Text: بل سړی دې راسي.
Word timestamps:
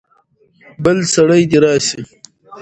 بل 0.83 0.97
سړی 1.13 1.41
دې 1.49 1.57
راسي. 1.63 2.01